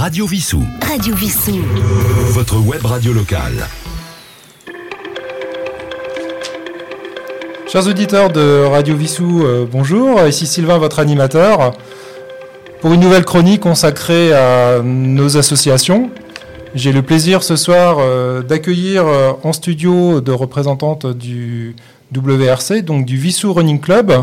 Radio 0.00 0.24
Vissou. 0.26 0.62
Radio 0.80 1.14
Vissou. 1.14 1.58
Votre 2.30 2.58
web 2.58 2.82
radio 2.86 3.12
locale. 3.12 3.66
Chers 7.68 7.86
auditeurs 7.86 8.32
de 8.32 8.64
Radio 8.64 8.96
Vissou, 8.96 9.42
euh, 9.44 9.66
bonjour. 9.70 10.26
Ici 10.26 10.46
Sylvain, 10.46 10.78
votre 10.78 11.00
animateur, 11.00 11.72
pour 12.80 12.94
une 12.94 13.00
nouvelle 13.00 13.26
chronique 13.26 13.60
consacrée 13.60 14.32
à 14.32 14.80
nos 14.82 15.36
associations. 15.36 16.08
J'ai 16.74 16.92
le 16.92 17.02
plaisir 17.02 17.42
ce 17.42 17.56
soir 17.56 17.98
euh, 18.00 18.40
d'accueillir 18.40 19.06
euh, 19.06 19.32
en 19.44 19.52
studio 19.52 20.22
de 20.22 20.32
représentantes 20.32 21.04
du 21.04 21.76
WRC, 22.16 22.80
donc 22.80 23.04
du 23.04 23.18
Vissou 23.18 23.52
Running 23.52 23.80
Club, 23.80 24.14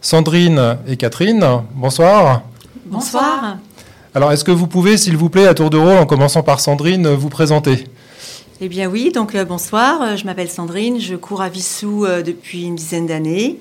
Sandrine 0.00 0.76
et 0.86 0.96
Catherine. 0.96 1.44
Bonsoir. 1.74 2.42
Bonsoir. 2.84 3.56
Alors, 4.16 4.32
est-ce 4.32 4.44
que 4.44 4.50
vous 4.50 4.66
pouvez, 4.66 4.96
s'il 4.96 5.14
vous 5.14 5.28
plaît, 5.28 5.46
à 5.46 5.52
tour 5.52 5.68
de 5.68 5.76
rôle, 5.76 5.98
en 5.98 6.06
commençant 6.06 6.42
par 6.42 6.58
Sandrine, 6.60 7.06
vous 7.06 7.28
présenter? 7.28 7.84
Eh 8.62 8.68
bien 8.70 8.88
oui, 8.88 9.12
donc 9.12 9.34
euh, 9.34 9.44
bonsoir, 9.44 10.00
euh, 10.00 10.16
je 10.16 10.24
m'appelle 10.24 10.48
Sandrine, 10.48 10.98
je 10.98 11.16
cours 11.16 11.42
à 11.42 11.50
Vissou 11.50 12.06
euh, 12.06 12.22
depuis 12.22 12.62
une 12.62 12.76
dizaine 12.76 13.06
d'années. 13.06 13.58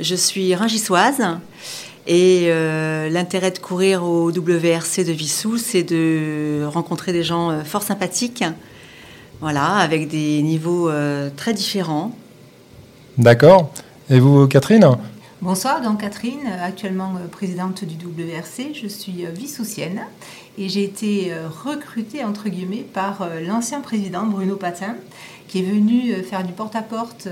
Je 0.00 0.16
suis 0.16 0.56
ringissoise 0.56 1.22
et 2.08 2.46
euh, 2.46 3.10
l'intérêt 3.10 3.52
de 3.52 3.60
courir 3.60 4.02
au 4.02 4.32
WRC 4.32 5.04
de 5.06 5.12
Vissou, 5.12 5.56
c'est 5.56 5.84
de 5.84 6.64
rencontrer 6.64 7.12
des 7.12 7.22
gens 7.22 7.62
fort 7.64 7.84
sympathiques, 7.84 8.42
voilà, 9.40 9.66
avec 9.66 10.08
des 10.08 10.42
niveaux 10.42 10.90
très 11.36 11.54
différents. 11.54 12.10
D'accord. 13.18 13.70
Et 14.10 14.18
vous, 14.18 14.48
Catherine? 14.48 14.96
Bonsoir, 15.42 15.82
donc 15.82 16.02
Catherine, 16.02 16.46
actuellement 16.62 17.14
euh, 17.16 17.26
présidente 17.26 17.82
du 17.84 17.96
WRC. 17.96 18.74
Je 18.80 18.86
suis 18.86 19.26
euh, 19.26 19.30
vissoussienne 19.30 20.02
et 20.56 20.68
j'ai 20.68 20.84
été 20.84 21.32
euh, 21.32 21.48
recrutée, 21.48 22.22
entre 22.22 22.48
guillemets, 22.48 22.86
par 22.94 23.28
l'ancien 23.44 23.80
président 23.80 24.24
Bruno 24.24 24.54
Patin, 24.54 24.94
qui 25.48 25.58
est 25.58 25.62
venu 25.62 26.14
faire 26.22 26.44
du 26.44 26.52
porte-à-porte 26.52 27.26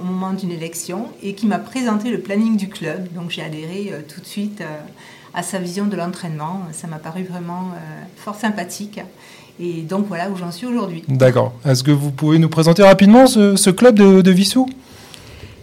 au 0.00 0.04
moment 0.04 0.32
d'une 0.32 0.52
élection 0.52 1.08
et 1.24 1.34
qui 1.34 1.46
m'a 1.46 1.58
présenté 1.58 2.10
le 2.10 2.20
planning 2.20 2.56
du 2.56 2.68
club. 2.68 3.12
Donc 3.14 3.30
j'ai 3.30 3.42
adhéré 3.42 3.92
tout 4.08 4.20
de 4.20 4.26
suite 4.26 4.62
à 5.34 5.42
sa 5.42 5.58
vision 5.58 5.86
de 5.86 5.96
l'entraînement. 5.96 6.62
Ça 6.72 6.86
m'a 6.86 6.98
paru 6.98 7.24
vraiment 7.24 7.72
fort 8.16 8.36
sympathique. 8.36 9.00
Et 9.58 9.82
donc 9.82 10.06
voilà 10.06 10.30
où 10.30 10.36
j'en 10.36 10.52
suis 10.52 10.66
aujourd'hui. 10.66 11.02
D'accord. 11.08 11.52
Est-ce 11.66 11.82
que 11.82 11.90
vous 11.90 12.12
pouvez 12.12 12.38
nous 12.38 12.48
présenter 12.48 12.82
rapidement 12.82 13.26
ce, 13.26 13.56
ce 13.56 13.68
club 13.68 13.96
de, 13.96 14.22
de 14.22 14.30
Vissou? 14.30 14.66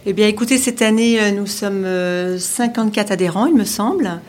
Eh 0.09 0.13
bien, 0.13 0.29
écoutez, 0.29 0.57
cette 0.57 0.81
année, 0.81 1.21
euh, 1.21 1.31
nous 1.31 1.47
sommes 1.47 1.83
euh, 1.83 2.39
54 2.39 3.11
adhérents, 3.11 3.45
il 3.45 3.55
me 3.55 3.65
semble, 3.65 4.21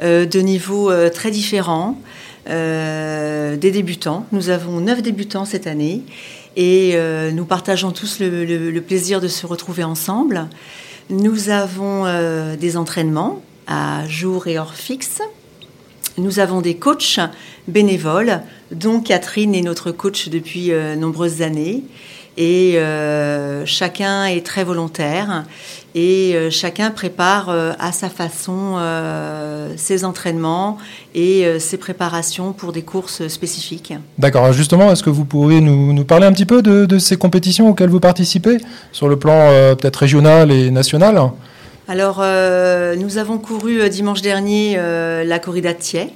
euh, 0.00 0.26
de 0.26 0.38
niveaux 0.38 0.92
euh, 0.92 1.10
très 1.10 1.32
différents, 1.32 2.00
euh, 2.48 3.56
des 3.56 3.72
débutants. 3.72 4.26
Nous 4.30 4.50
avons 4.50 4.80
9 4.80 5.02
débutants 5.02 5.44
cette 5.44 5.66
année 5.66 6.02
et 6.54 6.92
euh, 6.94 7.32
nous 7.32 7.46
partageons 7.46 7.90
tous 7.90 8.20
le, 8.20 8.78
plaisir 8.78 9.20
de 9.20 9.26
se 9.26 9.44
retrouver 9.44 9.82
ensemble. 9.82 10.46
Nous 11.10 11.48
avons 11.48 12.06
euh, 12.06 12.54
des 12.54 12.76
entraînements 12.76 13.42
à 13.66 14.06
jour 14.06 14.46
et 14.46 14.56
hors 14.56 14.74
fixe. 14.74 15.20
Nous 16.16 16.38
avons 16.38 16.60
des 16.60 16.76
coachs 16.76 17.18
bénévoles, 17.66 18.40
dont 18.70 19.00
Catherine 19.00 19.52
est 19.56 19.62
notre 19.62 19.90
coach 19.90 20.28
depuis 20.28 20.70
euh, 20.70 20.94
nombreuses 20.94 21.42
années. 21.42 21.82
Et 22.36 22.78
euh, 22.78 23.64
chacun 23.64 24.26
est 24.26 24.44
très 24.44 24.64
volontaire 24.64 25.44
et 25.94 26.32
euh, 26.34 26.50
chacun 26.50 26.90
prépare 26.90 27.48
euh, 27.48 27.72
à 27.78 27.92
sa 27.92 28.08
façon 28.08 28.76
ses 29.76 30.04
entraînements 30.04 30.78
et 31.14 31.46
ses 31.58 31.76
préparations 31.76 32.52
pour 32.52 32.72
des 32.72 32.82
courses 32.82 33.26
spécifiques. 33.28 33.92
D'accord. 34.18 34.52
Justement, 34.52 34.90
est-ce 34.90 35.02
que 35.02 35.10
vous 35.10 35.24
pouvez 35.24 35.60
nous, 35.60 35.92
nous 35.92 36.04
parler 36.04 36.26
un 36.26 36.32
petit 36.32 36.46
peu 36.46 36.62
de, 36.62 36.86
de 36.86 36.98
ces 36.98 37.16
compétitions 37.16 37.68
auxquelles 37.68 37.88
vous 37.88 38.00
participez, 38.00 38.58
sur 38.92 39.08
le 39.08 39.16
plan 39.16 39.74
peut-être 39.76 39.96
régional 39.96 40.50
et 40.50 40.70
national? 40.70 41.20
Alors, 41.88 42.18
nous 42.96 43.18
avons 43.18 43.38
couru 43.38 43.88
dimanche 43.88 44.22
dernier 44.22 44.76
la 44.76 45.38
corrida 45.38 45.72
de 45.72 45.78
Thiers. 45.78 46.10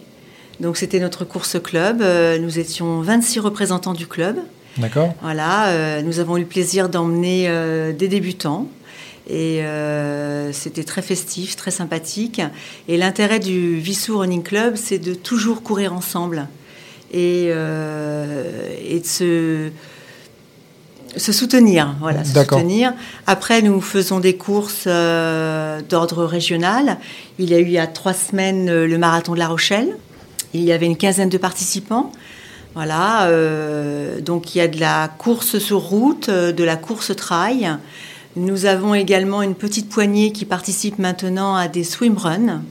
Donc, 0.61 0.77
c'était 0.77 1.01
notre 1.01 1.25
course 1.25 1.57
club. 1.63 2.03
Nous 2.41 2.59
étions 2.59 3.01
26 3.01 3.41
représentants 3.41 3.95
du 3.95 4.07
club. 4.07 4.37
D'accord. 4.79 5.15
Voilà, 5.23 5.69
euh, 5.69 6.03
nous 6.03 6.21
avons 6.21 6.37
eu 6.37 6.41
le 6.41 6.47
plaisir 6.47 6.89
d'emmener 6.89 7.47
euh, 7.49 7.93
des 7.93 8.09
débutants. 8.09 8.69
Et 9.29 9.63
euh, 9.63 10.53
c'était 10.53 10.85
très 10.85 11.03
festif, 11.03 11.57
très 11.57 11.71
sympathique. 11.71 12.41
Et 12.87 12.97
l'intérêt 12.97 13.41
du 13.41 13.77
Vissou 13.77 14.19
Running 14.19 14.43
Club, 14.43 14.77
c'est 14.77 14.99
de 14.99 15.15
toujours 15.15 15.63
courir 15.63 15.93
ensemble 15.93 16.49
et, 17.13 17.49
et 17.49 19.01
de 19.01 19.05
se, 19.05 19.69
se 21.15 21.33
soutenir. 21.33 21.95
Voilà, 22.01 22.25
se 22.25 22.33
soutenir. 22.33 22.95
Après, 23.27 23.61
nous 23.61 23.83
faisons 23.83 24.19
des 24.19 24.37
courses 24.37 24.87
d'ordre 24.87 26.25
régional. 26.25 26.97
Il 27.39 27.51
y 27.51 27.55
a 27.55 27.59
eu 27.59 27.65
il 27.65 27.73
y 27.73 27.79
a 27.79 27.87
trois 27.87 28.15
semaines 28.15 28.85
le 28.85 28.99
marathon 28.99 29.35
de 29.35 29.39
La 29.39 29.49
Rochelle. 29.49 29.95
Il 30.55 30.63
y 30.63 30.73
avait 30.73 30.87
une 30.87 30.97
quinzaine 30.97 31.29
de 31.29 31.39
participants. 31.39 32.13
Voilà, 32.79 33.25
euh, 33.25 34.21
donc 34.21 34.55
il 34.55 34.59
y 34.59 34.61
a 34.61 34.69
de 34.69 34.79
la 34.79 35.11
course 35.19 35.59
sur 35.59 35.81
route, 35.81 36.29
euh, 36.29 36.53
de 36.53 36.63
la 36.63 36.77
course 36.77 37.11
trail. 37.17 37.77
Nous 38.37 38.67
avons 38.67 38.95
également 38.95 39.43
une 39.43 39.57
petite 39.57 39.89
poignée 39.89 40.31
qui 40.31 40.45
participe 40.45 41.01
maintenant 41.01 41.57
à 41.57 41.67
des 41.67 41.83
swimruns. 41.83 42.63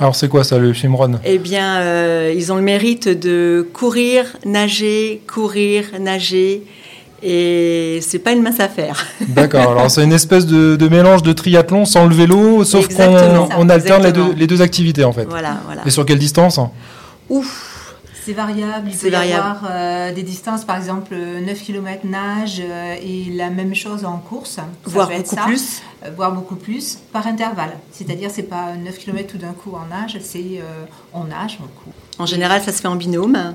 Alors 0.00 0.16
c'est 0.16 0.30
quoi 0.30 0.42
ça, 0.42 0.56
le 0.56 0.72
Shimron 0.72 1.20
Eh 1.26 1.36
bien, 1.36 1.80
euh, 1.80 2.32
ils 2.34 2.50
ont 2.50 2.56
le 2.56 2.62
mérite 2.62 3.08
de 3.08 3.68
courir, 3.74 4.24
nager, 4.46 5.20
courir, 5.30 5.84
nager. 6.00 6.62
Et 7.22 7.98
c'est 8.00 8.20
pas 8.20 8.32
une 8.32 8.40
mince 8.40 8.58
affaire. 8.58 9.06
D'accord. 9.28 9.72
Alors 9.72 9.90
c'est 9.90 10.02
une 10.02 10.14
espèce 10.14 10.46
de, 10.46 10.76
de 10.76 10.88
mélange 10.88 11.22
de 11.22 11.34
triathlon 11.34 11.84
sans 11.84 12.06
le 12.06 12.14
vélo, 12.14 12.64
sauf 12.64 12.88
qu'on 12.88 13.68
alterne 13.68 14.04
les 14.04 14.12
deux, 14.12 14.32
les 14.34 14.46
deux 14.46 14.62
activités 14.62 15.04
en 15.04 15.12
fait. 15.12 15.26
Voilà, 15.28 15.58
voilà. 15.66 15.82
Et 15.84 15.90
sur 15.90 16.06
quelle 16.06 16.18
distance? 16.18 16.58
Ouf 17.28 17.71
C'est 18.24 18.32
variable. 18.32 18.88
Il 18.90 18.96
peut 18.96 19.10
y 19.10 19.14
avoir 19.14 19.62
euh, 19.68 20.12
des 20.12 20.22
distances, 20.22 20.64
par 20.64 20.76
exemple 20.76 21.14
9 21.14 21.60
km 21.60 22.06
nage 22.06 22.62
euh, 22.64 22.94
et 23.02 23.24
la 23.32 23.50
même 23.50 23.74
chose 23.74 24.04
en 24.04 24.18
course. 24.18 24.50
Ça 24.50 24.66
Voire 24.84 25.10
beaucoup 25.10 25.34
ça. 25.34 25.42
plus. 25.42 25.82
Euh, 26.04 26.10
voire 26.16 26.32
beaucoup 26.32 26.56
plus, 26.56 26.98
par 27.12 27.26
intervalle. 27.26 27.72
C'est-à-dire, 27.90 28.30
c'est 28.30 28.44
pas 28.44 28.74
9 28.74 28.98
km 28.98 29.32
tout 29.32 29.38
d'un 29.38 29.52
coup 29.52 29.72
en 29.74 29.86
nage, 29.86 30.18
c'est 30.20 30.58
euh, 30.58 30.84
on 31.12 31.24
nage, 31.24 31.58
on 31.60 31.66
court. 31.66 31.92
En 32.18 32.26
général, 32.26 32.62
ça 32.62 32.72
se 32.72 32.80
fait 32.80 32.88
en 32.88 32.96
binôme. 32.96 33.54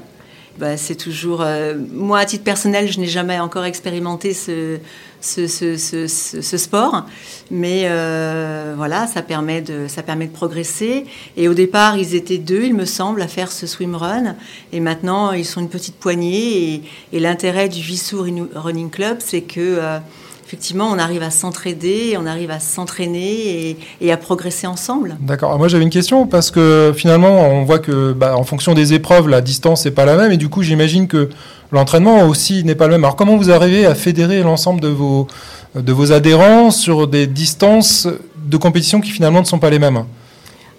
Bah, 0.59 0.75
c'est 0.75 0.95
toujours. 0.95 1.41
euh, 1.41 1.75
moi, 1.93 2.17
à 2.19 2.25
titre 2.25 2.43
personnel, 2.43 2.91
je 2.91 2.99
n'ai 2.99 3.05
jamais 3.07 3.39
encore 3.39 3.65
expérimenté 3.65 4.33
ce, 4.33 4.79
ce, 5.21 5.45
ce, 5.47 5.77
ce- 5.77 6.57
sport, 6.57 7.05
mais 7.51 7.83
euh, 7.85 8.73
voilà, 8.75 9.05
ça 9.05 9.21
permet 9.21 9.61
de 9.61 9.85
ça 9.87 10.01
permet 10.01 10.25
de 10.25 10.31
progresser. 10.31 11.05
Et 11.35 11.47
au 11.47 11.53
départ, 11.53 11.95
ils 11.97 12.15
étaient 12.15 12.39
deux, 12.39 12.63
il 12.63 12.73
me 12.73 12.85
semble, 12.85 13.21
à 13.21 13.27
faire 13.27 13.51
ce 13.51 13.67
swimrun, 13.67 14.35
et 14.73 14.79
maintenant, 14.79 15.31
ils 15.31 15.45
sont 15.45 15.61
une 15.61 15.69
petite 15.69 15.95
poignée. 15.97 16.73
Et, 16.73 16.81
et 17.13 17.19
l'intérêt 17.19 17.69
du 17.69 17.81
Vissou 17.81 18.25
Running 18.55 18.89
Club, 18.89 19.17
c'est 19.19 19.41
que 19.41 19.59
euh, 19.59 19.99
effectivement, 20.47 20.87
on 20.89 20.97
arrive 20.97 21.23
à 21.23 21.29
s'entraider, 21.29 22.15
on 22.17 22.25
arrive 22.25 22.51
à 22.51 22.61
s'entraîner 22.61 23.69
et, 23.69 23.77
et 23.99 24.13
à 24.13 24.17
progresser 24.17 24.65
ensemble. 24.65 25.17
D'accord. 25.19 25.57
Moi 25.57 25.67
j'avais 25.67 25.83
une 25.83 25.89
question 25.89 26.25
parce 26.25 26.51
que 26.51 26.93
finalement 26.95 27.49
on 27.49 27.65
voit 27.65 27.79
que 27.79 28.13
bah, 28.13 28.37
en 28.37 28.45
fonction 28.45 28.73
des 28.73 28.93
épreuves 28.93 29.27
la 29.27 29.41
distance 29.41 29.83
n'est 29.83 29.91
pas 29.91 30.05
la 30.05 30.15
même 30.15 30.31
et 30.31 30.37
du 30.37 30.47
coup 30.47 30.63
j'imagine 30.63 31.09
que 31.09 31.29
l'entraînement 31.73 32.25
aussi 32.25 32.63
n'est 32.63 32.75
pas 32.75 32.87
le 32.87 32.93
même. 32.93 33.03
Alors 33.03 33.17
comment 33.17 33.35
vous 33.35 33.51
arrivez 33.51 33.85
à 33.85 33.93
fédérer 33.93 34.41
l'ensemble 34.41 34.79
de 34.79 34.87
vos 34.87 35.27
de 35.75 35.91
vos 35.91 36.13
adhérents 36.13 36.71
sur 36.71 37.09
des 37.09 37.27
distances 37.27 38.07
de 38.37 38.55
compétition 38.55 39.01
qui 39.01 39.09
finalement 39.09 39.41
ne 39.41 39.45
sont 39.45 39.59
pas 39.59 39.69
les 39.69 39.79
mêmes? 39.79 40.05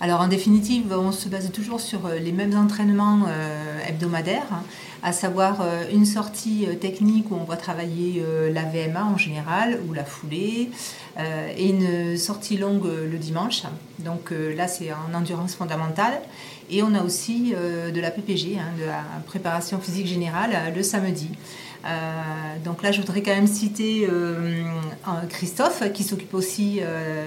Alors 0.00 0.20
en 0.20 0.28
définitive, 0.28 0.84
on 0.92 1.12
se 1.12 1.28
base 1.28 1.50
toujours 1.52 1.80
sur 1.80 2.06
euh, 2.06 2.18
les 2.24 2.30
mêmes 2.30 2.56
entraînements 2.56 3.22
euh, 3.28 3.88
hebdomadaires, 3.88 4.46
hein, 4.52 4.62
à 5.02 5.12
savoir 5.12 5.60
euh, 5.60 5.84
une 5.92 6.04
sortie 6.04 6.66
euh, 6.66 6.74
technique 6.74 7.30
où 7.30 7.36
on 7.36 7.44
va 7.44 7.56
travailler 7.56 8.22
euh, 8.24 8.52
la 8.52 8.64
VMA 8.64 9.04
en 9.04 9.16
général 9.16 9.78
ou 9.88 9.92
la 9.92 10.04
foulée, 10.04 10.70
et 11.56 11.68
une 11.68 12.16
sortie 12.16 12.56
longue 12.56 12.86
le 12.86 13.18
dimanche. 13.18 13.64
Donc 13.98 14.30
là, 14.30 14.68
c'est 14.68 14.92
en 14.92 15.12
endurance 15.12 15.56
fondamentale. 15.56 16.20
Et 16.70 16.80
on 16.84 16.94
a 16.94 17.02
aussi 17.02 17.52
de 17.56 18.00
la 18.00 18.12
PPG, 18.12 18.56
hein, 18.56 18.70
de 18.78 18.84
la 18.84 19.02
préparation 19.26 19.80
physique 19.80 20.06
générale, 20.06 20.72
le 20.76 20.82
samedi. 20.84 21.30
Donc 22.64 22.84
là, 22.84 22.92
je 22.92 23.00
voudrais 23.00 23.22
quand 23.22 23.34
même 23.34 23.48
citer 23.48 24.08
Christophe 25.28 25.92
qui 25.92 26.04
s'occupe 26.04 26.34
aussi 26.34 26.80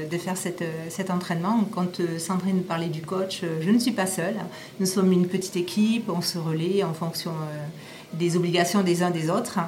de 0.09 0.17
faire 0.17 0.37
cette, 0.37 0.63
cet 0.87 1.11
entraînement. 1.11 1.65
Quand 1.69 1.99
Sandrine 2.17 2.63
parlait 2.63 2.87
du 2.87 3.01
coach, 3.01 3.41
je 3.59 3.69
ne 3.69 3.77
suis 3.77 3.91
pas 3.91 4.07
seule. 4.07 4.37
Nous 4.79 4.85
sommes 4.85 5.11
une 5.11 5.27
petite 5.27 5.57
équipe, 5.57 6.09
on 6.09 6.21
se 6.21 6.37
relaie 6.37 6.81
en 6.81 6.93
fonction 6.93 7.33
des 8.13 8.35
obligations 8.35 8.81
des 8.81 9.03
uns 9.03 9.11
des 9.11 9.29
autres. 9.29 9.59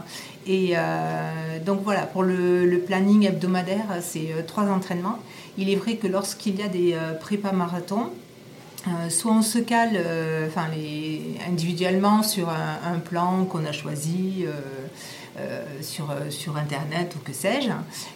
Et 0.46 0.74
euh, 0.76 1.60
donc 1.66 1.82
voilà, 1.84 2.02
pour 2.02 2.24
le, 2.24 2.84
planning 2.86 3.26
hebdomadaire, 3.26 3.86
c'est 4.02 4.32
euh, 4.32 4.42
trois 4.46 4.66
entraînements. 4.66 5.20
Il 5.58 5.70
est 5.70 5.76
vrai 5.76 5.96
que 5.96 6.08
lorsqu'il 6.08 6.60
y 6.60 6.64
a 6.64 6.68
des 6.68 6.94
euh, 6.94 7.14
prépas 7.14 7.52
marathons, 7.52 8.10
soit 9.08 9.32
on 9.32 9.42
se 9.42 9.60
cale 9.60 9.98
enfin, 10.46 10.68
les, 10.76 11.38
individuellement 11.48 12.22
sur 12.22 12.50
un, 12.50 13.00
plan 13.00 13.46
qu'on 13.46 13.64
a 13.64 13.72
choisi. 13.72 14.46
sur, 15.82 16.14
sur 16.30 16.58
Internet 16.58 17.16
ou 17.16 17.20
que 17.20 17.32
sais-je. 17.32 17.72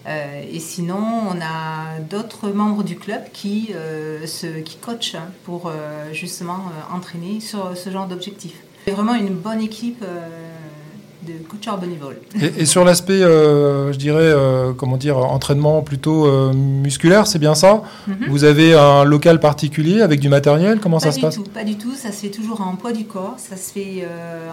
et 0.06 0.60
sinon, 0.60 1.02
on 1.32 1.42
a 1.42 2.00
d'autres 2.02 2.50
membres 2.50 2.84
du 2.84 2.98
club 2.98 3.22
qui, 3.32 3.72
se, 4.26 4.60
qui 4.60 4.76
coachent 4.76 5.16
pour 5.46 5.72
justement 6.12 6.66
entraîner 6.94 7.40
sur 7.40 7.78
ce 7.78 7.90
genre 7.90 8.08
d'objectif. 8.08 8.67
Vraiment 8.88 9.16
une 9.16 9.36
bonne 9.36 9.62
équipe 9.62 10.04
de 11.28 11.82
bénévoles. 11.82 12.18
Et, 12.42 12.62
et 12.62 12.66
sur 12.66 12.84
l'aspect, 12.84 13.22
euh, 13.22 13.92
je 13.92 13.98
dirais, 13.98 14.22
euh, 14.22 14.74
comment 14.74 14.98
dire, 14.98 15.18
entraînement 15.18 15.82
plutôt 15.82 16.26
euh, 16.26 16.54
musculaire, 16.54 17.28
c'est 17.28 17.40
bien 17.40 17.56
ça? 17.56 17.84
Mhm. 18.08 18.28
Vous 18.30 18.44
avez 18.44 18.74
un 18.74 19.04
local 19.04 19.40
particulier 19.40 20.02
avec 20.02 20.20
du 20.20 20.30
matériel? 20.30 20.80
Comment 20.80 21.00
ça 21.00 21.12
se 21.12 21.20
passe? 21.20 21.40
Pas 21.54 21.64
du 21.64 21.76
tout, 21.76 21.94
ça 21.94 22.12
se 22.12 22.22
fait 22.22 22.30
toujours 22.30 22.62
en 22.62 22.76
poids 22.76 22.94
du 22.94 23.06
corps. 23.06 23.36
Ça 23.38 23.58
se 23.58 23.72
fait 23.72 24.08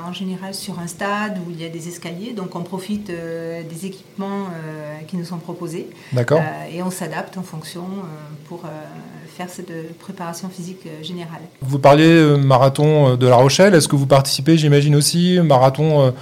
en 0.06 0.12
général 0.12 0.54
sur 0.54 0.78
un 0.78 0.86
stade 0.86 1.38
où 1.46 1.50
il 1.50 1.60
y 1.60 1.64
a 1.64 1.68
des 1.68 1.88
escaliers, 1.88 2.32
donc 2.32 2.54
on 2.56 2.62
profite 2.62 3.06
des 3.08 3.86
équipements 3.86 4.46
qui 5.06 5.16
nous 5.16 5.24
sont 5.24 5.38
proposés. 5.38 5.88
D'accord. 6.12 6.40
et 6.72 6.82
on 6.82 6.90
s'adapte 6.90 7.36
en 7.38 7.42
fonction 7.42 7.84
pour 8.48 8.62
faire 9.36 9.48
cette 9.48 9.98
préparation 9.98 10.48
physique 10.48 10.86
générale. 11.02 11.40
Vous 11.62 11.78
parliez 11.78 12.36
marathon 12.38 13.16
de 13.16 13.26
La 13.26 13.36
Rochelle, 13.36 13.74
est-ce 13.74 13.88
que 13.88 13.96
vous 13.96 14.06
participez, 14.06 14.56
j'imagine 14.56 14.96
aussi, 14.96 15.38
marathon 15.42 16.12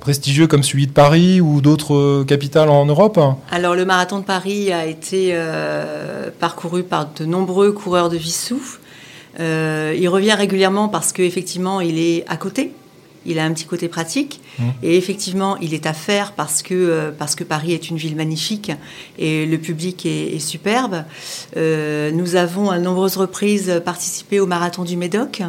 prestigieux 0.00 0.46
comme 0.46 0.62
celui 0.62 0.86
de 0.86 0.92
Paris 0.92 1.40
ou 1.40 1.60
d'autres 1.60 1.94
euh, 1.94 2.24
capitales 2.24 2.68
en 2.68 2.86
Europe 2.86 3.18
Alors 3.50 3.74
le 3.74 3.84
marathon 3.84 4.18
de 4.18 4.24
Paris 4.24 4.72
a 4.72 4.86
été 4.86 5.30
euh, 5.32 6.30
parcouru 6.38 6.82
par 6.82 7.08
de 7.14 7.24
nombreux 7.24 7.72
coureurs 7.72 8.08
de 8.08 8.16
Vissou. 8.16 8.60
Euh, 9.40 9.94
il 9.98 10.08
revient 10.08 10.32
régulièrement 10.32 10.88
parce 10.88 11.12
qu'effectivement 11.12 11.80
il 11.80 11.98
est 11.98 12.24
à 12.28 12.36
côté. 12.36 12.72
Il 13.26 13.38
a 13.38 13.44
un 13.44 13.52
petit 13.54 13.64
côté 13.64 13.88
pratique 13.88 14.42
mmh. 14.58 14.62
et 14.82 14.96
effectivement 14.98 15.56
il 15.56 15.72
est 15.72 15.86
à 15.86 15.94
faire 15.94 16.32
parce 16.32 16.62
que, 16.62 17.10
parce 17.18 17.34
que 17.34 17.42
Paris 17.42 17.72
est 17.72 17.88
une 17.88 17.96
ville 17.96 18.16
magnifique 18.16 18.70
et 19.18 19.46
le 19.46 19.56
public 19.56 20.04
est, 20.04 20.34
est 20.34 20.40
superbe. 20.40 21.04
nous 21.56 22.36
avons 22.36 22.70
à 22.70 22.78
nombreuses 22.78 23.16
reprises 23.16 23.80
participé 23.82 24.40
au 24.40 24.46
marathon 24.46 24.84
du 24.84 24.98
Médoc. 24.98 25.42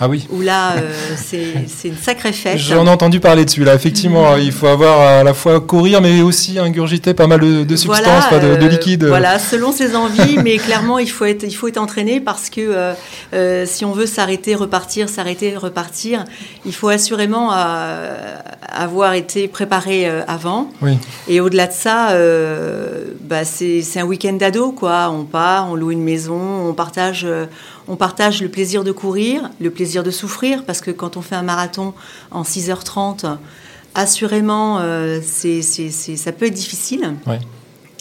Ah 0.00 0.08
oui. 0.08 0.26
Où 0.30 0.40
là, 0.40 0.72
euh, 0.76 0.92
c'est 1.16 1.88
une 1.88 1.96
sacrée 1.96 2.32
fête. 2.32 2.58
J'en 2.58 2.86
ai 2.86 2.90
entendu 2.90 3.20
parler 3.20 3.44
dessus 3.44 3.64
là. 3.64 3.74
Effectivement, 3.74 4.36
il 4.36 4.52
faut 4.52 4.66
avoir 4.66 5.00
à 5.00 5.22
la 5.22 5.34
fois 5.34 5.60
courir, 5.60 6.00
mais 6.00 6.22
aussi 6.22 6.58
ingurgiter 6.58 7.14
pas 7.14 7.26
mal 7.26 7.40
de, 7.40 7.76
substances, 7.76 8.30
de, 8.32 8.38
de, 8.38 8.46
euh, 8.46 8.68
liquide. 8.68 9.04
Voilà, 9.04 9.38
selon 9.38 9.70
ses 9.70 9.94
envies, 9.94 10.38
mais 10.42 10.56
clairement, 10.56 10.98
il 10.98 11.10
faut 11.10 11.24
être, 11.24 11.44
il 11.44 11.54
faut 11.54 11.68
être 11.68 11.78
entraîné 11.78 12.20
parce 12.20 12.50
que 12.50 12.94
euh, 13.32 13.66
si 13.66 13.84
on 13.84 13.92
veut 13.92 14.06
s'arrêter, 14.06 14.54
repartir, 14.54 15.08
s'arrêter, 15.08 15.56
repartir, 15.56 16.24
il 16.66 16.74
faut 16.74 16.88
assurément 16.88 17.50
avoir 17.50 19.14
été 19.14 19.48
préparé 19.48 20.08
avant. 20.26 20.70
Oui. 20.80 20.98
Et 21.28 21.40
au-delà 21.40 21.66
de 21.66 21.72
ça, 21.72 22.16
bah, 23.20 23.44
c'est 23.44 24.00
un 24.00 24.04
week-end 24.04 24.32
d'ado, 24.32 24.72
quoi. 24.72 25.10
On 25.10 25.24
part, 25.24 25.70
on 25.70 25.74
loue 25.74 25.92
une 25.92 26.02
maison, 26.02 26.68
on 26.68 26.72
partage 26.72 27.26
on 27.88 27.96
partage 27.96 28.42
le 28.42 28.48
plaisir 28.48 28.84
de 28.84 28.92
courir, 28.92 29.50
le 29.60 29.70
plaisir 29.70 29.81
de 29.84 30.10
souffrir, 30.10 30.64
parce 30.64 30.80
que 30.80 30.90
quand 30.90 31.16
on 31.16 31.22
fait 31.22 31.34
un 31.34 31.42
marathon 31.42 31.94
en 32.30 32.42
6h30, 32.42 33.36
assurément, 33.94 34.78
euh, 34.80 35.20
c'est, 35.22 35.62
ça 35.62 36.32
peut 36.32 36.46
être 36.46 36.54
difficile. 36.54 37.14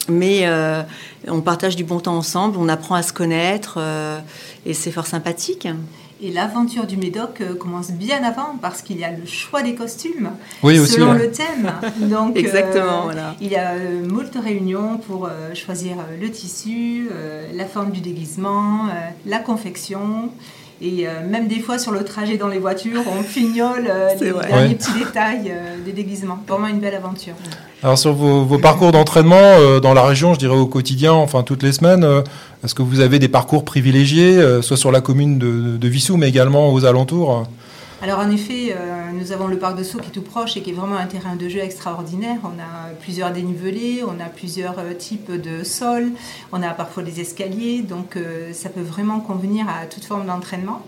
Mais 0.09 0.41
euh, 0.43 0.81
on 1.27 1.41
partage 1.41 1.75
du 1.75 1.83
bon 1.83 1.99
temps 1.99 2.17
ensemble, 2.17 2.57
on 2.57 2.67
apprend 2.67 2.95
à 2.95 3.03
se 3.03 3.13
connaître, 3.13 3.75
euh, 3.77 4.19
et 4.65 4.73
c'est 4.73 4.91
fort 4.91 5.05
sympathique. 5.05 5.67
Et 6.23 6.31
l'aventure 6.31 6.85
du 6.85 6.97
Médoc 6.97 7.41
commence 7.59 7.91
bien 7.91 8.23
avant 8.23 8.55
parce 8.61 8.83
qu'il 8.83 8.99
y 8.99 9.03
a 9.03 9.11
le 9.11 9.25
choix 9.25 9.63
des 9.63 9.73
costumes 9.73 10.29
selon 10.61 11.13
le 11.13 11.31
thème. 11.31 11.71
Donc, 11.97 12.37
Exactement, 12.37 13.03
voilà. 13.05 13.35
Il 13.41 13.47
y 13.47 13.55
a 13.55 13.71
euh, 13.71 14.07
moult 14.07 14.31
réunions 14.35 14.97
pour 14.97 15.25
euh, 15.25 15.55
choisir 15.55 15.95
le 16.19 16.29
tissu, 16.29 17.09
la 17.55 17.65
forme 17.65 17.89
du 17.91 18.01
déguisement, 18.01 18.87
la 19.25 19.39
confection. 19.39 20.29
Et 20.81 21.05
même 21.29 21.47
des 21.47 21.59
fois 21.59 21.77
sur 21.77 21.91
le 21.91 22.03
trajet 22.03 22.37
dans 22.37 22.47
les 22.47 22.57
voitures, 22.57 23.03
on 23.07 23.21
fignole 23.21 23.91
les 24.19 24.31
derniers 24.31 24.75
petits 24.75 24.97
détails 24.97 25.53
des 25.85 25.91
déguisements. 25.91 26.39
Vraiment 26.47 26.67
une 26.67 26.79
belle 26.79 26.95
aventure. 26.95 27.35
Alors 27.83 27.99
sur 27.99 28.13
vos, 28.13 28.57
parcours 28.57 28.91
d'entraînement 28.91 29.79
dans 29.79 29.93
la 29.93 30.03
région, 30.03 30.33
je 30.33 30.39
dirais 30.39 30.57
au 30.57 30.65
quotidien, 30.65 31.13
enfin 31.13 31.43
toutes 31.43 31.61
les 31.61 31.71
semaines, 31.71 32.23
est-ce 32.63 32.75
que 32.75 32.83
vous 32.83 32.99
avez 32.99 33.17
des 33.17 33.27
parcours 33.27 33.65
privilégiés, 33.65 34.37
euh, 34.37 34.61
soit 34.61 34.77
sur 34.77 34.91
la 34.91 35.01
commune 35.01 35.39
de, 35.39 35.87
Vissou, 35.87 36.15
mais 36.17 36.29
également 36.29 36.71
aux 36.71 36.85
alentours? 36.85 37.47
Alors 38.03 38.19
en 38.19 38.29
effet, 38.29 38.75
euh, 38.75 39.00
nous 39.21 39.31
avons 39.31 39.47
le 39.47 39.59
parc 39.59 39.77
de 39.77 39.83
Sceaux 39.83 39.99
qui 39.99 40.07
est 40.07 40.11
tout 40.11 40.23
proche 40.23 40.57
et 40.57 40.61
qui 40.63 40.71
est 40.71 40.73
vraiment 40.73 40.97
un 40.97 41.05
terrain 41.05 41.35
de 41.35 41.47
jeu 41.47 41.59
extraordinaire. 41.59 42.39
On 42.43 42.59
a 42.59 42.89
plusieurs 42.99 43.31
dénivelés, 43.31 44.01
on 44.03 44.19
a 44.19 44.29
plusieurs 44.29 44.79
euh, 44.79 44.95
types 44.95 45.31
de 45.31 45.63
sols, 45.63 46.11
on 46.51 46.63
a 46.63 46.71
parfois 46.71 47.03
des 47.03 47.21
escaliers, 47.21 47.83
donc 47.83 48.17
ça 48.53 48.69
peut 48.69 48.81
vraiment 48.81 49.19
convenir 49.19 49.67
à 49.69 49.85
toute 49.85 50.05
forme 50.05 50.25
d'entraînement. 50.25 50.81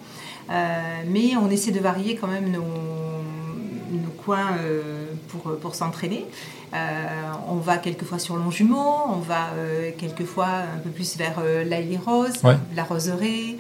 mais 0.49 1.35
on 1.41 1.49
essaie 1.49 1.71
de 1.71 1.79
varier 1.79 2.15
quand 2.15 2.27
même 2.27 2.49
nos, 2.51 2.63
nos 3.97 4.11
coins 4.25 4.57
pour, 5.33 5.57
pour 5.57 5.75
s'entraîner. 5.75 6.25
Euh, 6.73 6.77
on 7.47 7.57
va 7.57 7.77
quelquefois 7.77 8.17
sur 8.17 8.35
Longjumeau, 8.35 8.93
on 9.07 9.19
va 9.19 9.49
euh, 9.55 9.91
quelquefois 9.97 10.47
un 10.75 10.79
peu 10.79 10.89
plus 10.89 11.17
vers 11.17 11.35
euh, 11.39 11.63
Rose, 12.03 12.41
la 12.75 12.83
Roseraie, 12.83 13.57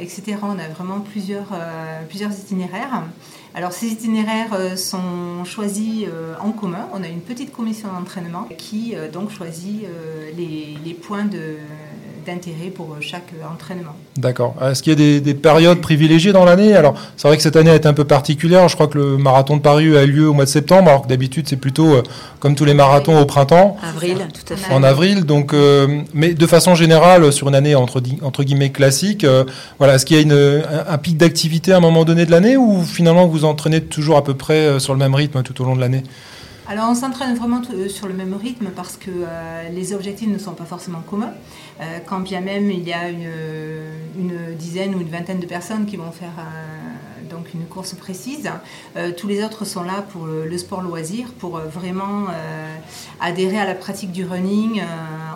etc. 0.00 0.36
On 0.42 0.58
a 0.58 0.68
vraiment 0.68 1.00
plusieurs, 1.00 1.48
plusieurs 2.08 2.32
itinéraires. 2.32 3.04
Alors 3.54 3.72
ces 3.72 3.86
itinéraires 3.86 4.78
sont 4.78 5.44
choisis 5.44 6.06
en 6.40 6.52
commun. 6.52 6.88
On 6.92 7.02
a 7.02 7.08
une 7.08 7.22
petite 7.22 7.52
commission 7.52 7.88
d'entraînement 7.92 8.46
qui 8.58 8.94
donc 9.12 9.30
choisit 9.30 9.86
les, 10.36 10.76
les 10.84 10.94
points 10.94 11.24
de 11.24 11.56
d'intérêt 12.26 12.70
pour 12.74 12.92
euh, 12.92 12.96
chaque 13.00 13.32
euh, 13.34 13.52
entraînement. 13.52 13.94
D'accord. 14.16 14.54
Est-ce 14.60 14.82
qu'il 14.82 15.00
y 15.00 15.16
a 15.16 15.20
des, 15.20 15.34
périodes 15.34 15.80
privilégiées 15.80 16.32
dans 16.32 16.44
l'année? 16.44 16.74
Alors, 16.74 16.94
c'est 17.16 17.28
vrai 17.28 17.36
que 17.36 17.42
cette 17.42 17.56
année 17.56 17.70
est 17.70 17.86
un 17.86 17.94
peu 17.94 18.04
particulière. 18.04 18.68
Je 18.68 18.74
crois 18.74 18.88
que 18.88 18.98
le 18.98 19.16
marathon 19.16 19.56
de 19.56 19.62
Paris 19.62 19.96
a 19.96 20.04
lieu 20.04 20.28
au 20.28 20.32
mois 20.32 20.44
de 20.44 20.50
septembre, 20.50 20.88
alors 20.88 21.02
que 21.02 21.08
d'habitude, 21.08 21.46
c'est 21.48 21.56
plutôt 21.56 21.94
euh, 21.94 22.02
comme 22.40 22.54
tous 22.54 22.64
les 22.64 22.74
marathons 22.74 23.18
au 23.18 23.24
printemps. 23.26 23.76
Avril, 23.82 24.18
tout 24.34 24.52
à 24.52 24.56
fait. 24.56 24.72
En 24.72 24.82
avril. 24.82 25.24
Donc, 25.24 25.54
mais 26.14 26.34
de 26.34 26.46
façon 26.46 26.74
générale, 26.74 27.32
sur 27.32 27.48
une 27.48 27.54
année 27.54 27.74
entre, 27.74 28.02
entre 28.22 28.42
guillemets 28.44 28.70
classique, 28.70 29.26
voilà, 29.78 29.94
est-ce 29.94 30.06
qu'il 30.06 30.16
y 30.16 30.20
a 30.20 30.22
une, 30.22 30.62
un, 30.88 30.98
pic 30.98 31.16
d'activité 31.16 31.72
à 31.72 31.78
un 31.78 31.80
moment 31.80 32.04
donné 32.04 32.26
de 32.26 32.30
l'année 32.30 32.56
ou 32.56 32.82
finalement 32.82 33.26
vous 33.26 33.44
entraînez 33.44 33.80
toujours 33.80 34.16
à 34.16 34.24
peu 34.24 34.34
près 34.34 34.78
sur 34.80 34.92
le 34.92 34.98
même 34.98 35.14
rythme 35.14 35.42
tout 35.42 35.60
au 35.62 35.64
long 35.64 35.76
de 35.76 35.80
l'année? 35.80 36.02
Alors 36.68 36.88
on 36.90 36.94
s'entraîne 36.94 37.34
vraiment 37.34 37.62
sur 37.88 38.08
le 38.08 38.14
même 38.14 38.34
rythme 38.34 38.70
parce 38.74 38.96
que 38.96 39.10
les 39.72 39.92
objectifs 39.92 40.28
ne 40.28 40.38
sont 40.38 40.54
pas 40.54 40.64
forcément 40.64 41.00
communs. 41.00 41.32
Euh, 41.80 41.98
quand 42.06 42.20
bien 42.20 42.40
même 42.40 42.70
il 42.70 42.86
y 42.86 42.92
a 42.92 43.10
une, 43.10 44.54
dizaine 44.58 44.94
ou 44.94 45.00
une 45.00 45.10
vingtaine 45.10 45.40
de 45.40 45.46
personnes 45.46 45.84
qui 45.86 45.96
vont 45.96 46.10
faire 46.10 46.32
donc 47.28 47.52
une 47.54 47.66
course 47.66 47.94
précise. 47.94 48.48
Euh, 48.96 49.12
tous 49.12 49.26
les 49.26 49.44
autres 49.44 49.64
sont 49.64 49.82
là 49.82 50.02
pour 50.10 50.26
le, 50.26 50.58
sport 50.58 50.80
loisir, 50.80 51.32
pour 51.38 51.58
euh, 51.58 51.66
vraiment 51.66 52.26
adhérer 53.20 53.58
à 53.58 53.66
la 53.66 53.74
pratique 53.74 54.12
du 54.12 54.24
running 54.24 54.82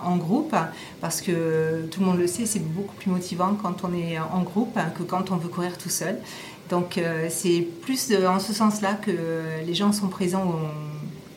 en 0.05 0.17
groupe, 0.17 0.55
parce 1.01 1.21
que 1.21 1.87
tout 1.91 2.01
le 2.01 2.07
monde 2.07 2.19
le 2.19 2.27
sait, 2.27 2.47
c'est 2.47 2.61
beaucoup 2.61 2.95
plus 2.95 3.11
motivant 3.11 3.55
quand 3.61 3.85
on 3.85 3.95
est 3.95 4.19
en 4.19 4.43
groupe 4.43 4.79
que 4.97 5.03
quand 5.03 5.31
on 5.31 5.37
veut 5.37 5.49
courir 5.49 5.77
tout 5.77 5.91
seul. 5.91 6.19
Donc 6.71 7.01
c'est 7.29 7.67
plus 7.83 8.13
en 8.27 8.39
ce 8.39 8.53
sens-là 8.53 8.95
que 8.95 9.11
les 9.67 9.75
gens 9.75 9.93
sont 9.93 10.09
présents 10.09 10.55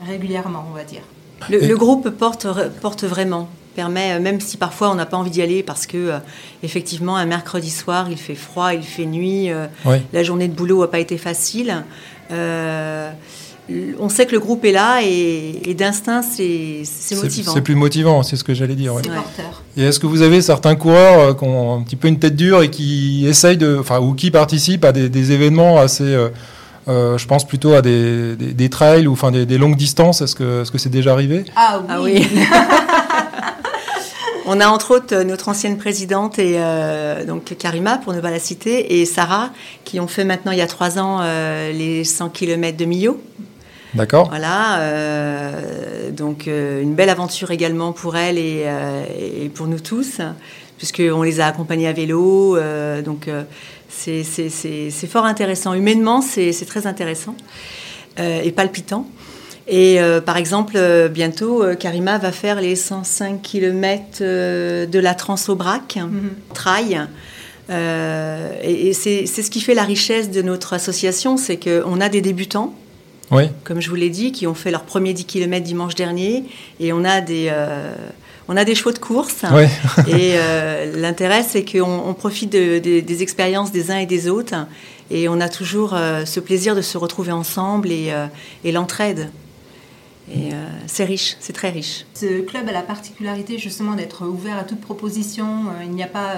régulièrement, 0.05 0.65
on 0.71 0.75
va 0.75 0.83
dire. 0.83 1.01
Le, 1.49 1.75
groupe 1.75 2.09
porte, 2.09 2.47
porte 2.81 3.03
vraiment 3.03 3.49
permet, 3.73 4.13
euh, 4.13 4.19
même 4.19 4.39
si 4.39 4.57
parfois 4.57 4.91
on 4.91 4.95
n'a 4.95 5.05
pas 5.05 5.17
envie 5.17 5.31
d'y 5.31 5.41
aller 5.41 5.63
parce 5.63 5.85
que 5.85 5.97
euh, 5.97 6.17
effectivement 6.61 7.17
un 7.17 7.25
mercredi 7.25 7.69
soir 7.69 8.07
il 8.09 8.17
fait 8.17 8.35
froid, 8.35 8.73
il 8.73 8.83
fait 8.83 9.05
nuit, 9.05 9.51
euh, 9.51 9.67
la 10.13 10.23
journée 10.23 10.47
de 10.47 10.53
boulot 10.53 10.81
n'a 10.81 10.87
pas 10.87 10.99
été 10.99 11.17
facile. 11.17 11.83
on 12.31 14.09
sait 14.09 14.25
que 14.25 14.33
le 14.33 14.39
groupe 14.39 14.65
est 14.65 14.71
là 14.71 15.01
et, 15.03 15.73
d'instinct 15.73 16.21
c'est 16.21 16.83
motivant. 17.15 17.53
C'est 17.53 17.61
plus 17.61 17.75
motivant, 17.75 18.23
c'est 18.23 18.35
ce 18.35 18.43
que 18.43 18.53
j'allais 18.53 18.75
dire. 18.75 18.93
Et 19.75 19.83
est-ce 19.83 19.99
que 19.99 20.07
vous 20.07 20.21
avez 20.21 20.41
certains 20.41 20.75
coureurs 20.75 21.35
qui 21.35 21.43
ont 21.43 21.75
un 21.75 21.81
petit 21.81 21.95
peu 21.95 22.07
une 22.07 22.19
tête 22.19 22.35
dure 22.35 22.61
et 22.61 22.69
qui 22.69 23.25
essayent 23.27 23.57
de, 23.57 23.77
enfin 23.79 23.99
ou 23.99 24.13
qui 24.13 24.31
participent 24.31 24.85
à 24.85 24.91
des, 24.91 25.31
événements 25.31 25.79
assez 25.79 26.15
je 26.87 27.25
pense 27.25 27.47
plutôt 27.47 27.73
à 27.73 27.81
des, 27.81 28.35
des, 28.35 28.69
trails 28.69 29.07
ou 29.07 29.13
enfin 29.13 29.31
des, 29.31 29.57
longues 29.57 29.77
distances. 29.77 30.21
Est-ce 30.21 30.35
que 30.35 30.63
c'est 30.65 30.75
-ce 30.75 30.77
c'est 30.77 30.89
déjà 30.89 31.13
arrivé? 31.13 31.45
Ah 31.55 31.81
oui. 32.01 32.27
Ah 32.51 32.67
On 34.45 34.59
a 34.59 34.67
entre 34.67 34.95
autres 34.95 35.15
notre 35.23 35.49
ancienne 35.49 35.77
présidente 35.77 36.37
et 36.37 36.55
euh, 36.57 37.25
donc 37.25 37.55
Karima 37.57 37.97
pour 37.97 38.13
ne 38.13 38.19
pas 38.19 38.31
la 38.31 38.39
citer 38.39 38.99
et 38.99 39.05
Sarah 39.05 39.51
qui 39.85 39.99
ont 39.99 40.07
fait 40.07 40.25
maintenant 40.25 40.51
il 40.51 40.57
y 40.57 40.61
a 40.61 40.67
trois 40.67 40.99
ans 40.99 41.19
euh, 41.21 41.71
les 41.71 42.03
100 42.03 42.29
km 42.29 42.77
de 42.77 42.85
Millau. 42.85 43.21
D'accord. 43.93 44.29
Voilà, 44.29 44.79
euh, 44.79 46.09
donc 46.11 46.47
une 46.47 46.95
belle 46.95 47.09
aventure 47.09 47.51
également 47.51 47.93
pour 47.93 48.17
elle 48.17 48.39
et, 48.39 49.51
pour 49.53 49.67
nous 49.67 49.79
tous, 49.79 50.19
puisqu'on 50.79 51.21
les 51.21 51.39
a 51.39 51.45
accompagnés 51.45 51.87
à 51.87 51.93
vélo. 51.93 52.57
donc 53.05 53.29
c'est 53.93 55.07
fort 55.07 55.25
intéressant. 55.25 55.73
Humainement, 55.73 56.21
c'est 56.21 56.65
très 56.65 56.87
intéressant 56.87 57.35
et 58.17 58.51
palpitant. 58.51 59.07
Et 59.67 59.99
par 60.25 60.37
exemple, 60.37 60.77
bientôt, 61.09 61.63
Karima 61.79 62.17
va 62.17 62.31
faire 62.31 62.59
les 62.59 62.75
105 62.75 63.41
km 63.41 64.19
de 64.19 64.99
la 64.99 65.15
Transobrac, 65.15 65.97
mm 65.97 66.29
trail. 66.53 67.07
et, 67.69 68.87
et 68.87 68.93
c'est 68.93 69.25
ce 69.25 69.49
qui 69.49 69.61
fait 69.61 69.73
la 69.73 69.83
richesse 69.83 70.31
de 70.31 70.41
notre 70.41 70.73
association, 70.73 71.37
c'est 71.37 71.57
qu'on 71.57 72.01
a 72.01 72.09
des 72.09 72.21
débutants 72.21 72.73
comme 73.63 73.81
je 73.81 73.89
vous 73.89 73.95
l'ai 73.95 74.09
dit, 74.09 74.31
qui 74.31 74.47
ont 74.47 74.53
fait 74.53 74.71
leur 74.71 74.83
premier 74.83 75.13
10 75.13 75.25
km 75.25 75.63
dimanche 75.63 75.95
dernier. 75.95 76.43
Et 76.79 76.93
on 76.93 77.03
a 77.03 77.21
des, 77.21 77.47
euh, 77.49 77.93
on 78.47 78.57
a 78.57 78.65
des 78.65 78.75
chevaux 78.75 78.91
de 78.91 78.99
course. 78.99 79.43
et 80.07 80.33
euh, 80.35 80.99
l'intérêt, 80.99 81.43
c'est 81.43 81.65
qu'on 81.65 82.13
profite 82.13 82.51
des 82.51 83.23
expériences 83.23 83.71
des 83.71 83.91
uns 83.91 83.99
et 83.99 84.05
des 84.05 84.29
autres. 84.29 84.55
Et 85.11 85.27
on 85.29 85.39
a 85.39 85.49
toujours 85.49 85.93
euh, 85.93 86.25
ce 86.25 86.39
plaisir 86.39 86.75
de 86.75 86.81
se 86.81 86.97
retrouver 86.97 87.31
ensemble 87.31 87.91
et, 87.91 88.13
et 88.63 88.71
l'entraide. 88.71 89.29
Et 90.33 90.51
c'est 90.87 91.03
riche, 91.03 91.35
c'est 91.41 91.51
très 91.51 91.69
riche. 91.69 92.05
Ce 92.13 92.39
club 92.41 92.69
a 92.69 92.71
la 92.71 92.81
particularité 92.81 93.57
justement 93.57 93.93
d'être 93.93 94.25
ouvert 94.25 94.57
à 94.57 94.63
toute 94.63 94.79
proposition. 94.79 95.65
il 95.83 95.91
n'y 95.91 96.01
a 96.01 96.07
pas 96.07 96.35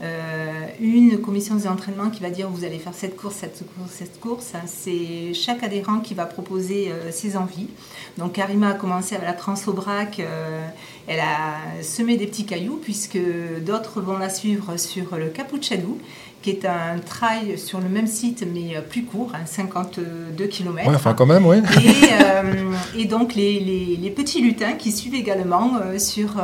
euh, 0.00 0.66
une 0.80 1.20
commission 1.20 1.56
des 1.56 1.66
entraînements 1.66 2.10
qui 2.10 2.22
va 2.22 2.30
dire 2.30 2.48
vous 2.48 2.64
allez 2.64 2.78
faire 2.78 2.94
cette 2.94 3.16
course, 3.16 3.36
cette 3.36 3.64
course, 3.74 3.90
cette 3.90 4.20
course. 4.20 4.52
C'est 4.66 5.34
chaque 5.34 5.62
adhérent 5.62 6.00
qui 6.00 6.14
va 6.14 6.26
proposer 6.26 6.90
euh, 6.90 7.10
ses 7.10 7.36
envies. 7.36 7.68
Donc 8.16 8.34
Karima 8.34 8.70
a 8.70 8.74
commencé 8.74 9.16
avec 9.16 9.26
la 9.26 9.34
Transobrac, 9.34 10.20
euh, 10.20 10.66
elle 11.06 11.20
a 11.20 11.82
semé 11.82 12.16
des 12.16 12.26
petits 12.26 12.46
cailloux 12.46 12.78
puisque 12.82 13.18
d'autres 13.64 14.00
vont 14.00 14.18
la 14.18 14.30
suivre 14.30 14.76
sur 14.76 15.16
le 15.16 15.28
Capuchadou 15.28 15.98
qui 16.42 16.50
est 16.50 16.64
un 16.64 16.98
trail 17.04 17.58
sur 17.58 17.80
le 17.80 17.88
même 17.88 18.06
site 18.06 18.44
mais 18.52 18.76
euh, 18.76 18.80
plus 18.80 19.04
court, 19.04 19.32
52 19.44 20.44
hein, 20.44 20.46
km. 20.48 20.88
Ouais, 20.88 20.94
enfin 20.94 21.14
quand 21.14 21.26
même, 21.26 21.46
oui. 21.46 21.58
Et, 21.82 22.12
euh, 22.22 22.72
et 22.96 23.04
donc 23.06 23.34
les, 23.34 23.60
les, 23.60 24.10
petits 24.10 24.40
lutins 24.40 24.72
qui 24.72 24.90
suivent 24.92 25.14
également 25.14 25.76
euh, 25.76 25.98
sur, 25.98 26.36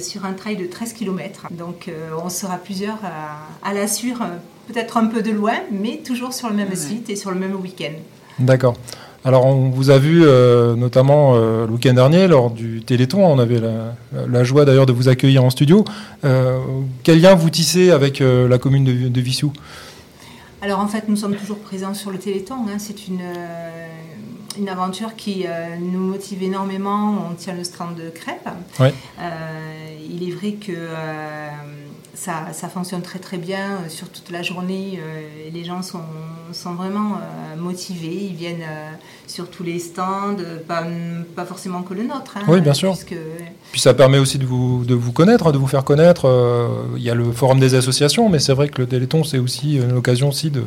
sur 0.00 0.24
un 0.24 0.32
trail 0.32 0.56
de 0.56 0.66
13 0.66 0.92
km. 0.92 1.46
Donc 1.50 1.90
on 2.22 2.28
sera 2.28 2.56
plusieurs 2.58 2.98
à, 3.62 3.72
la 3.74 3.86
suivre, 3.86 4.26
peut-être 4.68 4.96
un 4.96 5.06
peu 5.06 5.22
de 5.22 5.30
loin, 5.30 5.54
mais 5.70 5.98
toujours 6.04 6.32
sur 6.32 6.48
le 6.48 6.54
même 6.54 6.74
site 6.74 7.10
et 7.10 7.16
sur 7.16 7.30
le 7.30 7.38
même 7.38 7.54
week-end. 7.54 7.94
D'accord. 8.38 8.76
Alors, 9.26 9.44
on 9.44 9.70
vous 9.70 9.90
a 9.90 9.98
vu 9.98 10.22
euh, 10.22 10.76
notamment 10.76 11.34
euh, 11.34 11.66
le 11.66 11.72
week-end 11.72 11.94
dernier 11.94 12.28
lors 12.28 12.48
du 12.48 12.82
Téléthon. 12.82 13.26
On 13.26 13.40
avait 13.40 13.60
la, 13.60 14.44
joie 14.44 14.64
d'ailleurs 14.64 14.86
de 14.86 14.92
vous 14.92 15.08
accueillir 15.08 15.42
en 15.42 15.50
studio. 15.50 15.84
Euh, 16.24 16.60
quel 17.02 17.20
lien 17.20 17.34
vous 17.34 17.50
tissez 17.50 17.90
avec 17.90 18.20
la 18.20 18.56
commune 18.58 18.84
de, 19.10 19.20
Vissou? 19.20 19.52
Alors, 20.62 20.78
en 20.78 20.86
fait, 20.86 21.08
nous 21.08 21.16
sommes 21.16 21.34
toujours 21.34 21.58
présents 21.58 21.92
sur 21.92 22.12
le 22.12 22.18
Téléthon. 22.18 22.54
Hein. 22.68 22.76
C'est 22.78 23.08
une, 23.08 23.24
une 24.60 24.68
aventure 24.68 25.16
qui 25.16 25.44
nous 25.80 25.98
motive 25.98 26.44
énormément. 26.44 27.26
On 27.28 27.34
tient 27.34 27.54
le 27.54 27.64
stand 27.64 27.96
de 27.96 28.10
crêpes. 28.10 28.48
il 30.08 30.28
est 30.28 30.32
vrai 30.32 30.52
que 30.52 30.70
ça, 32.16 32.46
ça, 32.52 32.68
fonctionne 32.68 33.02
très 33.02 33.18
très 33.18 33.36
bien 33.36 33.58
euh, 33.58 33.88
sur 33.88 34.08
toute 34.08 34.30
la 34.30 34.42
journée. 34.42 34.98
Euh, 34.98 35.50
les 35.52 35.64
gens 35.64 35.82
sont, 35.82 36.00
sont 36.52 36.74
vraiment 36.74 37.16
euh, 37.16 37.60
motivés, 37.60 38.28
ils 38.30 38.34
viennent 38.34 38.64
sur 39.26 39.50
tous 39.50 39.62
les 39.62 39.78
stands, 39.78 40.36
pas, 40.66 40.84
pas 41.34 41.44
forcément 41.44 41.82
que 41.82 41.94
le 41.94 42.04
nôtre. 42.04 42.36
Hein, 42.36 42.44
oui, 42.48 42.60
bien 42.60 42.74
sûr. 42.74 42.96
Puis 43.72 43.80
ça 43.80 43.94
permet 43.94 44.18
aussi 44.18 44.38
de 44.38 44.46
vous, 44.46 44.84
de 44.84 44.94
vous 44.94 45.12
connaître, 45.12 45.52
de 45.52 45.58
vous 45.58 45.66
faire 45.66 45.84
connaître. 45.84 46.26
Il 46.96 47.02
y 47.02 47.10
a 47.10 47.14
le 47.14 47.30
forum 47.32 47.60
des 47.60 47.74
associations, 47.74 48.28
mais 48.28 48.38
c'est 48.38 48.54
vrai 48.54 48.68
que 48.68 48.80
le 48.80 48.88
Téléthon, 48.88 49.22
c'est 49.22 49.38
aussi 49.38 49.76
une 49.76 49.96
occasion 49.96 50.28
aussi 50.28 50.50
de, 50.50 50.62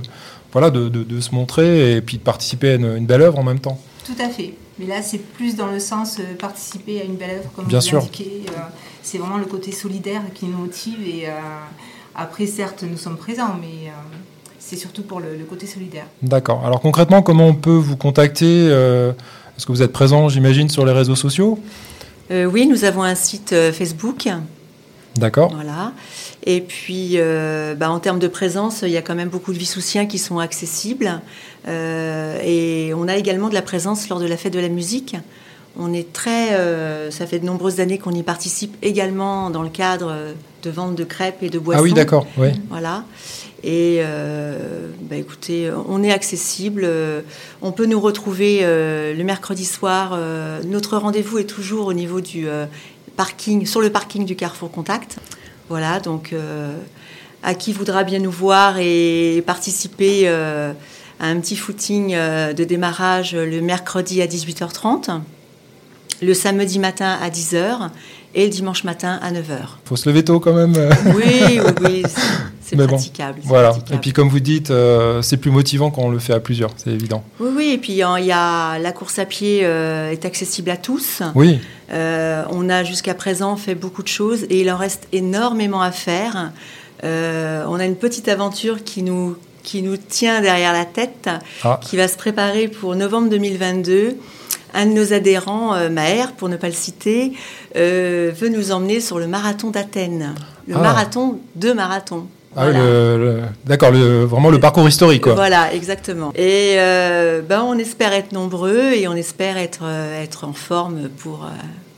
voilà, 0.51 0.69
de, 0.69 0.87
de, 0.89 1.19
se 1.19 1.33
montrer 1.33 1.95
et 1.95 2.01
puis 2.01 2.17
de 2.17 2.23
participer 2.23 2.71
à 2.71 2.75
une, 2.75 3.05
belle 3.05 3.21
œuvre 3.21 3.39
en 3.39 3.43
même 3.43 3.59
temps. 3.59 3.79
Tout 4.09 4.23
à 4.23 4.29
fait. 4.29 4.55
Mais 4.79 4.87
là, 4.87 5.03
c'est 5.03 5.19
plus 5.19 5.55
dans 5.55 5.67
le 5.67 5.79
sens 5.79 6.17
participer 6.39 6.99
à 6.99 7.03
une 7.03 7.15
belle 7.15 7.37
œuvre, 7.37 7.51
comme 7.55 7.65
Bien 7.65 7.79
vous 7.79 7.85
sûr 7.85 8.07
c'est 9.03 9.17
vraiment 9.17 9.37
le 9.37 9.45
côté 9.45 9.71
solidaire 9.71 10.21
qui 10.33 10.45
nous 10.45 10.57
motive. 10.57 10.97
Et 11.05 11.27
euh, 11.27 11.31
après, 12.15 12.45
certes, 12.45 12.83
nous 12.89 12.97
sommes 12.97 13.17
présents, 13.17 13.55
mais 13.59 13.87
euh, 13.87 13.91
c'est 14.59 14.75
surtout 14.75 15.03
pour 15.03 15.19
le, 15.19 15.43
côté 15.49 15.65
solidaire. 15.65 16.05
D'accord. 16.21 16.65
Alors 16.65 16.81
concrètement, 16.81 17.21
comment 17.21 17.47
on 17.47 17.55
peut 17.55 17.69
vous 17.71 17.97
contacter 17.97 18.67
euh, 18.69 19.11
Est-ce 19.57 19.65
que 19.65 19.71
vous 19.71 19.81
êtes 19.81 19.93
présent, 19.93 20.29
j'imagine, 20.29 20.69
sur 20.69 20.85
les 20.85 20.91
réseaux 20.91 21.15
sociaux? 21.15 21.59
Oui, 22.31 22.67
nous 22.67 22.83
avons 22.83 23.01
un 23.01 23.15
site 23.15 23.55
Facebook. 23.71 24.29
D'accord. 25.15 25.51
Voilà. 25.51 25.93
Et 26.45 26.61
puis, 26.61 27.17
bah, 27.77 27.91
en 27.91 27.99
termes 27.99 28.19
de 28.19 28.27
présence, 28.27 28.81
il 28.83 28.89
y 28.89 28.97
a 28.97 29.01
quand 29.01 29.15
même 29.15 29.29
beaucoup 29.29 29.53
de 29.53 29.57
Vissoussiens 29.57 30.05
qui 30.05 30.17
sont 30.17 30.39
accessibles. 30.39 31.21
et 31.67 32.91
on 32.95 33.07
a 33.07 33.17
également 33.17 33.49
de 33.49 33.53
la 33.53 33.61
présence 33.61 34.09
lors 34.09 34.19
de 34.19 34.25
la 34.25 34.37
fête 34.37 34.53
de 34.53 34.59
la 34.59 34.69
musique. 34.69 35.15
On 35.77 35.93
est 35.93 36.11
très, 36.11 36.53
euh, 36.53 37.11
ça 37.11 37.25
fait 37.25 37.39
de 37.39 37.45
nombreuses 37.45 37.79
années 37.79 37.97
qu'on 37.97 38.11
y 38.11 38.23
participe 38.23 38.75
également 38.81 39.49
dans 39.49 39.63
le 39.63 39.69
cadre 39.69 40.13
de 40.63 40.69
vente 40.69 40.95
de 40.95 41.03
crêpes 41.03 41.41
et 41.41 41.49
de 41.49 41.59
boissons. 41.59 41.79
Ah 41.79 41.83
oui, 41.83 41.93
d'accord, 41.93 42.27
oui. 42.37 42.49
Voilà. 42.69 43.05
Et 43.63 43.99
euh, 43.99 44.87
bah, 45.01 45.15
écoutez, 45.15 45.71
on 45.87 46.03
est 46.03 46.11
accessible. 46.11 46.89
On 47.61 47.71
peut 47.71 47.85
nous 47.85 47.99
retrouver 47.99 48.59
euh, 48.61 49.13
le 49.13 49.23
mercredi 49.23 49.65
soir. 49.65 50.19
notre 50.65 50.97
rendez-vous 50.97 51.37
est 51.37 51.49
toujours 51.49 51.87
au 51.87 51.93
niveau 51.93 52.19
du 52.19 52.47
parking, 53.15 53.65
sur 53.65 53.81
le 53.81 53.89
parking 53.89 54.25
du 54.25 54.35
Carrefour 54.35 54.71
Contact. 54.71 55.17
Voilà, 55.69 55.99
donc 55.99 56.33
à 57.43 57.53
qui 57.53 57.71
voudra 57.71 58.03
bien 58.03 58.19
nous 58.19 58.31
voir 58.31 58.77
et 58.79 59.43
participer 59.45 60.27
à 60.27 60.73
un 61.21 61.39
petit 61.39 61.55
footing 61.55 62.13
de 62.13 62.63
démarrage 62.63 63.35
le 63.35 63.61
mercredi 63.61 64.21
à 64.21 64.27
18h30 64.27 65.21
le 66.21 66.33
samedi 66.33 66.79
matin 66.79 67.17
à 67.21 67.29
10h 67.29 67.89
et 68.35 68.43
le 68.43 68.49
dimanche 68.49 68.83
matin 68.83 69.19
à 69.21 69.31
9h. 69.31 69.57
faut 69.85 69.95
se 69.95 70.07
lever 70.07 70.23
tôt 70.23 70.39
quand 70.39 70.53
même. 70.53 70.73
Oui, 71.15 71.59
oui, 71.59 71.71
oui 71.83 72.03
c'est 72.61 72.75
praticable. 72.75 73.39
voilà. 73.43 73.75
Et 73.91 73.97
puis 73.97 74.13
comme 74.13 74.29
vous 74.29 74.39
dites, 74.39 74.69
euh, 74.69 75.21
c'est 75.21 75.37
plus 75.37 75.51
motivant 75.51 75.89
quand 75.89 76.03
on 76.03 76.09
le 76.09 76.19
fait 76.19 76.33
à 76.33 76.39
plusieurs, 76.39 76.71
c'est 76.77 76.91
évident. 76.91 77.23
Oui, 77.39 77.49
oui. 77.55 77.69
Et 77.73 77.77
puis 77.77 77.93
il 77.93 77.97
y 77.97 78.03
a 78.03 78.79
la 78.79 78.91
course 78.91 79.19
à 79.19 79.25
pied 79.25 79.61
euh, 79.63 80.11
est 80.11 80.25
accessible 80.25 80.69
à 80.69 80.77
tous. 80.77 81.23
Oui. 81.35 81.59
Euh, 81.91 82.43
on 82.51 82.69
a 82.69 82.83
jusqu'à 82.83 83.13
présent 83.13 83.55
fait 83.55 83.75
beaucoup 83.75 84.03
de 84.03 84.07
choses 84.07 84.43
et 84.43 84.61
il 84.61 84.71
en 84.71 84.77
reste 84.77 85.07
énormément 85.11 85.81
à 85.81 85.91
faire. 85.91 86.51
on 87.03 87.79
a 87.79 87.85
une 87.85 87.95
petite 87.95 88.27
aventure 88.27 88.83
qui 88.83 89.03
nous 89.03 89.37
qui 89.63 89.81
nous 89.81 89.97
tient 89.97 90.41
derrière 90.41 90.73
la 90.73 90.85
tête, 90.85 91.29
ah. 91.63 91.79
qui 91.83 91.97
va 91.97 92.07
se 92.07 92.15
préparer 92.15 92.67
pour 92.69 92.95
novembre 92.95 93.29
2022 93.29 94.17
un 94.73 94.85
de 94.85 94.91
nos 94.91 95.13
adhérents, 95.13 95.73
euh, 95.73 95.89
Maher, 95.89 96.33
pour 96.33 96.49
ne 96.49 96.55
pas 96.55 96.67
le 96.67 96.73
citer, 96.73 97.33
euh, 97.75 98.31
veut 98.35 98.49
nous 98.49 98.71
emmener 98.71 98.99
sur 98.99 99.19
le 99.19 99.27
marathon 99.27 99.71
d'Athènes. 99.71 100.35
Le 100.67 100.75
ah. 100.75 100.79
marathon 100.79 101.39
de 101.55 101.71
marathon. 101.71 102.27
Ah 102.55 102.67
d'accord, 103.65 103.91
vraiment 103.91 104.49
le 104.49 104.59
parcours 104.59 104.87
historique. 104.87 105.21
Quoi. 105.21 105.35
Voilà, 105.35 105.73
exactement. 105.73 106.31
Et 106.35 106.75
euh, 106.77 107.41
ben, 107.47 107.63
on 107.65 107.77
espère 107.77 108.13
être 108.13 108.31
nombreux 108.31 108.93
et 108.93 109.07
on 109.07 109.13
espère 109.13 109.57
être, 109.57 109.83
être 110.21 110.45
en 110.45 110.53
forme 110.53 111.09
pour, 111.19 111.47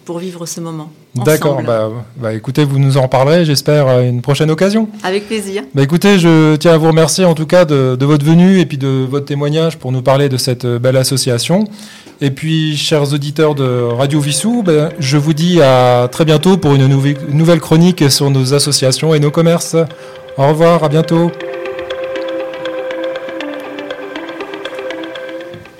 pour 0.05 0.19
vivre 0.19 0.45
ce 0.45 0.59
moment. 0.59 0.91
D'accord, 1.13 1.61
bah, 1.61 1.89
bah, 2.15 2.33
écoutez, 2.33 2.63
vous 2.63 2.79
nous 2.79 2.97
en 2.97 3.09
parlerez, 3.09 3.43
j'espère, 3.43 3.87
à 3.87 4.01
une 4.01 4.21
prochaine 4.21 4.49
occasion. 4.49 4.87
Avec 5.03 5.27
plaisir. 5.27 5.63
Bah, 5.75 5.83
écoutez, 5.83 6.19
je 6.19 6.55
tiens 6.55 6.73
à 6.73 6.77
vous 6.77 6.87
remercier 6.87 7.25
en 7.25 7.33
tout 7.33 7.45
cas 7.45 7.65
de, 7.65 7.97
de 7.99 8.05
votre 8.05 8.25
venue 8.25 8.59
et 8.59 8.65
puis 8.65 8.77
de 8.77 9.05
votre 9.09 9.25
témoignage 9.25 9.77
pour 9.77 9.91
nous 9.91 10.01
parler 10.01 10.29
de 10.29 10.37
cette 10.37 10.65
belle 10.65 10.97
association. 10.97 11.65
Et 12.21 12.29
puis, 12.31 12.77
chers 12.77 13.13
auditeurs 13.13 13.55
de 13.55 13.81
Radio 13.81 14.21
Vissou, 14.21 14.63
ben, 14.63 14.91
je 14.99 15.17
vous 15.17 15.33
dis 15.33 15.61
à 15.61 16.07
très 16.09 16.23
bientôt 16.23 16.55
pour 16.55 16.75
une 16.75 16.87
nouvelle 16.87 17.59
chronique 17.59 18.09
sur 18.11 18.29
nos 18.29 18.53
associations 18.53 19.13
et 19.13 19.19
nos 19.19 19.31
commerces. 19.31 19.75
Au 20.37 20.47
revoir, 20.47 20.83
à 20.83 20.89
bientôt. 20.89 21.31